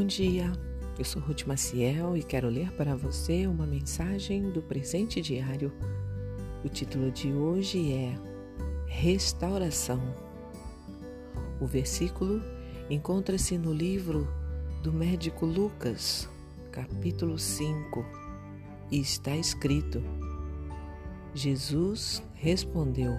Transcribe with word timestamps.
Bom 0.00 0.06
dia, 0.06 0.50
eu 0.98 1.04
sou 1.04 1.20
Ruth 1.20 1.44
Maciel 1.44 2.16
e 2.16 2.22
quero 2.22 2.48
ler 2.48 2.72
para 2.72 2.96
você 2.96 3.46
uma 3.46 3.66
mensagem 3.66 4.50
do 4.50 4.62
presente 4.62 5.20
diário. 5.20 5.70
O 6.64 6.70
título 6.70 7.10
de 7.10 7.30
hoje 7.30 7.92
é 7.92 8.14
Restauração. 8.86 10.00
O 11.60 11.66
versículo 11.66 12.42
encontra-se 12.88 13.58
no 13.58 13.74
livro 13.74 14.26
do 14.82 14.90
médico 14.90 15.44
Lucas, 15.44 16.26
capítulo 16.72 17.38
5, 17.38 18.02
e 18.90 19.00
está 19.00 19.36
escrito: 19.36 20.02
Jesus 21.34 22.22
respondeu: 22.32 23.12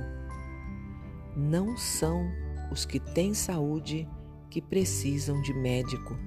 Não 1.38 1.78
são 1.78 2.28
os 2.72 2.86
que 2.86 3.00
têm 3.00 3.36
saúde 3.36 4.10
que 4.50 4.60
precisam 4.60 5.40
de 5.44 5.54
médico, 5.54 6.18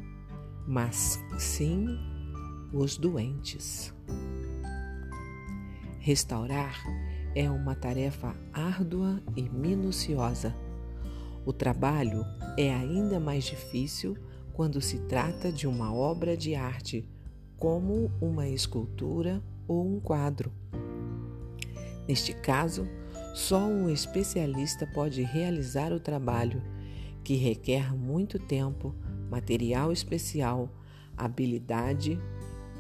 mas 0.67 1.23
sim 1.39 1.99
os 2.73 2.97
doentes. 2.97 3.95
Restaurar 5.99 6.77
é 7.35 7.51
uma 7.51 7.75
tarefa 7.75 8.35
árdua 8.53 9.23
e 9.37 9.49
minuciosa. 9.49 10.55
O 11.47 11.53
trabalho 11.53 12.25
é 12.59 12.73
ainda 12.73 13.19
mais 13.19 13.45
difícil 13.45 14.17
quando 14.53 14.81
se 14.81 14.99
trata 15.01 15.51
de 15.51 15.67
uma 15.67 15.93
obra 15.93 16.37
de 16.37 16.55
arte, 16.55 17.09
como 17.57 18.11
uma 18.21 18.47
escultura 18.49 19.43
ou 19.67 19.97
um 19.97 20.01
quadro. 20.01 20.53
Neste 22.07 22.33
caso, 22.35 22.87
só 23.35 23.67
um 23.67 23.89
especialista 23.89 24.87
pode 24.87 25.23
realizar 25.23 25.93
o 25.93 25.99
trabalho, 25.99 26.63
que 27.25 27.35
requer 27.35 27.95
muito 27.97 28.39
tempo, 28.39 28.95
material 29.35 29.91
especial, 29.91 30.69
habilidade, 31.17 32.21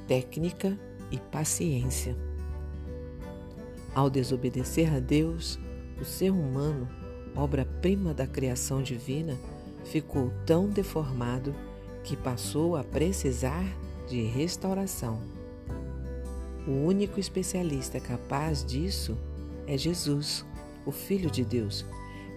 técnica 0.06 0.78
e 1.10 1.18
paciência. 1.18 2.16
Ao 3.92 4.08
desobedecer 4.08 4.94
a 4.94 5.00
Deus, 5.00 5.58
o 6.00 6.04
ser 6.04 6.30
humano, 6.30 6.88
obra-prima 7.34 8.14
da 8.14 8.24
criação 8.24 8.82
divina, 8.82 9.36
ficou 9.84 10.32
tão 10.46 10.68
deformado 10.68 11.52
que 12.04 12.16
passou 12.16 12.76
a 12.76 12.84
precisar 12.84 13.64
de 14.08 14.22
restauração. 14.22 15.20
O 16.68 16.86
único 16.86 17.18
especialista 17.18 17.98
capaz 17.98 18.64
disso 18.64 19.18
é 19.66 19.76
Jesus, 19.76 20.46
o 20.86 20.92
Filho 20.92 21.30
de 21.30 21.44
Deus, 21.44 21.84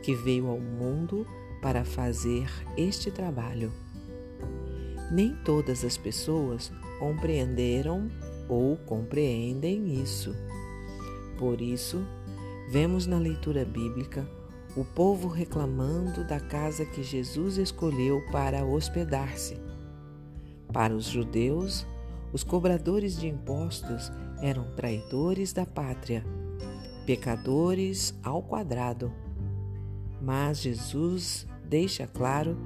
que 0.01 0.15
veio 0.15 0.47
ao 0.47 0.59
mundo 0.59 1.25
para 1.61 1.85
fazer 1.85 2.49
este 2.75 3.11
trabalho. 3.11 3.71
Nem 5.11 5.35
todas 5.43 5.83
as 5.83 5.97
pessoas 5.97 6.71
compreenderam 6.99 8.09
ou 8.49 8.77
compreendem 8.77 10.01
isso. 10.01 10.35
Por 11.37 11.61
isso, 11.61 12.05
vemos 12.69 13.05
na 13.05 13.17
leitura 13.17 13.63
bíblica 13.63 14.27
o 14.75 14.83
povo 14.83 15.27
reclamando 15.27 16.23
da 16.23 16.39
casa 16.39 16.85
que 16.85 17.01
Jesus 17.01 17.57
escolheu 17.57 18.23
para 18.31 18.65
hospedar-se. 18.65 19.59
Para 20.71 20.93
os 20.93 21.05
judeus, 21.05 21.85
os 22.33 22.43
cobradores 22.43 23.19
de 23.19 23.27
impostos 23.27 24.11
eram 24.41 24.65
traidores 24.75 25.53
da 25.53 25.65
pátria 25.65 26.23
pecadores 27.07 28.13
ao 28.21 28.43
quadrado. 28.43 29.13
Mas 30.21 30.59
Jesus 30.59 31.47
deixa 31.63 32.05
claro 32.05 32.57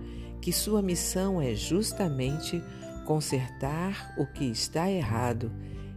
que 0.42 0.52
sua 0.52 0.81
missão 0.81 1.42
é 1.42 1.53
justamente 1.53 2.61
consertar 3.06 4.14
o 4.17 4.25
que 4.25 4.45
está 4.45 4.89
errado 4.89 5.52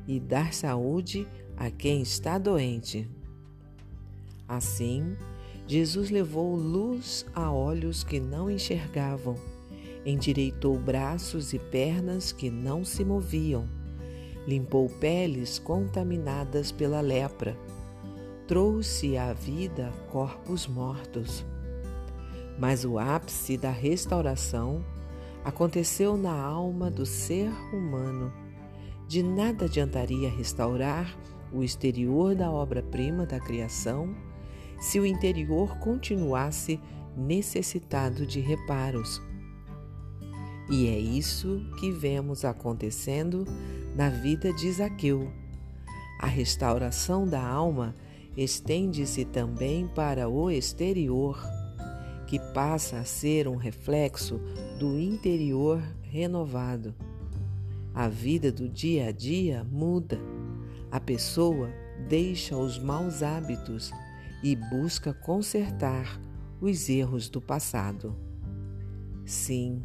e 0.06 0.20
dar 0.20 0.52
saúde 0.52 1.26
a 1.56 1.70
quem 1.70 2.02
está 2.02 2.38
doente. 2.38 3.08
Assim, 4.46 5.16
Jesus 5.66 6.10
levou 6.10 6.54
luz 6.54 7.24
a 7.34 7.50
olhos 7.50 8.04
que 8.04 8.20
não 8.20 8.50
enxergavam, 8.50 9.36
endireitou 10.04 10.78
braços 10.78 11.52
e 11.52 11.58
pernas 11.58 12.32
que 12.32 12.50
não 12.50 12.84
se 12.84 13.04
moviam, 13.04 13.66
limpou 14.46 14.88
peles 14.88 15.58
contaminadas 15.58 16.70
pela 16.70 17.00
lepra 17.00 17.56
trouxe 18.46 19.16
à 19.16 19.32
vida 19.32 19.90
corpos 20.10 20.66
mortos. 20.66 21.44
Mas 22.58 22.84
o 22.84 22.98
ápice 22.98 23.56
da 23.56 23.70
restauração 23.70 24.84
aconteceu 25.44 26.16
na 26.16 26.32
alma 26.32 26.90
do 26.90 27.04
ser 27.04 27.50
humano. 27.72 28.32
De 29.06 29.22
nada 29.22 29.66
adiantaria 29.66 30.30
restaurar 30.30 31.14
o 31.52 31.62
exterior 31.62 32.34
da 32.34 32.50
obra-prima 32.50 33.26
da 33.26 33.38
criação 33.38 34.14
se 34.80 34.98
o 34.98 35.06
interior 35.06 35.78
continuasse 35.78 36.80
necessitado 37.16 38.26
de 38.26 38.40
reparos. 38.40 39.22
E 40.70 40.88
é 40.88 40.98
isso 40.98 41.60
que 41.78 41.90
vemos 41.90 42.44
acontecendo 42.44 43.46
na 43.94 44.08
vida 44.08 44.52
de 44.52 44.72
Zaqueu. 44.72 45.30
A 46.18 46.26
restauração 46.26 47.28
da 47.28 47.46
alma 47.46 47.94
estende-se 48.36 49.24
também 49.24 49.86
para 49.86 50.28
o 50.28 50.50
exterior, 50.50 51.38
que 52.26 52.38
passa 52.38 52.98
a 52.98 53.04
ser 53.04 53.46
um 53.46 53.56
reflexo 53.56 54.40
do 54.78 54.98
interior 54.98 55.82
renovado. 56.02 56.94
A 57.94 58.08
vida 58.08 58.50
do 58.50 58.68
dia 58.68 59.08
a 59.08 59.12
dia 59.12 59.64
muda. 59.64 60.18
A 60.90 60.98
pessoa 60.98 61.70
deixa 62.08 62.56
os 62.56 62.78
maus 62.78 63.22
hábitos 63.22 63.92
e 64.42 64.56
busca 64.56 65.14
consertar 65.14 66.20
os 66.60 66.88
erros 66.88 67.28
do 67.28 67.40
passado. 67.40 68.16
Sim, 69.24 69.82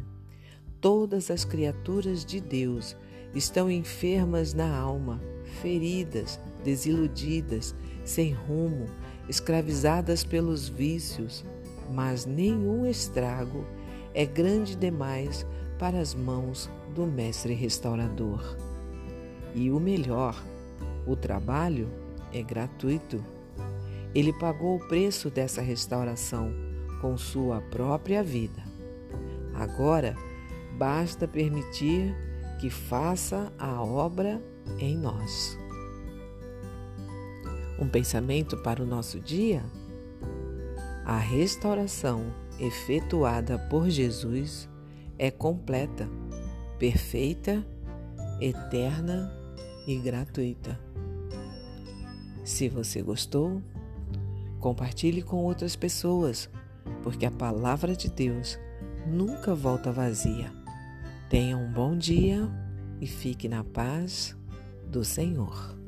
todas 0.80 1.30
as 1.30 1.44
criaturas 1.44 2.24
de 2.24 2.40
Deus 2.40 2.96
estão 3.34 3.70
enfermas 3.70 4.52
na 4.52 4.76
alma, 4.76 5.20
feridas, 5.62 6.40
desiludidas, 6.64 7.74
sem 8.04 8.32
rumo, 8.32 8.86
escravizadas 9.28 10.24
pelos 10.24 10.68
vícios, 10.68 11.44
mas 11.90 12.24
nenhum 12.26 12.86
estrago 12.86 13.64
é 14.14 14.24
grande 14.24 14.76
demais 14.76 15.46
para 15.78 15.98
as 15.98 16.14
mãos 16.14 16.70
do 16.94 17.06
Mestre 17.06 17.54
Restaurador. 17.54 18.56
E 19.54 19.70
o 19.70 19.80
melhor, 19.80 20.40
o 21.06 21.16
trabalho 21.16 21.88
é 22.32 22.42
gratuito. 22.42 23.24
Ele 24.14 24.32
pagou 24.32 24.76
o 24.76 24.88
preço 24.88 25.30
dessa 25.30 25.60
restauração 25.60 26.52
com 27.00 27.16
sua 27.16 27.60
própria 27.60 28.22
vida. 28.22 28.62
Agora, 29.54 30.16
basta 30.76 31.26
permitir 31.26 32.14
que 32.60 32.70
faça 32.70 33.52
a 33.58 33.82
obra 33.82 34.42
em 34.78 34.96
nós. 34.96 35.58
Um 37.78 37.88
pensamento 37.88 38.58
para 38.58 38.82
o 38.82 38.86
nosso 38.86 39.18
dia? 39.18 39.64
A 41.10 41.16
restauração 41.16 42.32
efetuada 42.60 43.58
por 43.58 43.90
Jesus 43.90 44.68
é 45.18 45.28
completa, 45.28 46.08
perfeita, 46.78 47.66
eterna 48.40 49.28
e 49.88 49.96
gratuita. 49.96 50.78
Se 52.44 52.68
você 52.68 53.02
gostou, 53.02 53.60
compartilhe 54.60 55.20
com 55.20 55.38
outras 55.38 55.74
pessoas, 55.74 56.48
porque 57.02 57.26
a 57.26 57.30
palavra 57.32 57.96
de 57.96 58.08
Deus 58.08 58.56
nunca 59.04 59.52
volta 59.52 59.90
vazia. 59.90 60.52
Tenha 61.28 61.56
um 61.56 61.72
bom 61.72 61.98
dia 61.98 62.48
e 63.00 63.08
fique 63.08 63.48
na 63.48 63.64
paz 63.64 64.36
do 64.86 65.04
Senhor. 65.04 65.79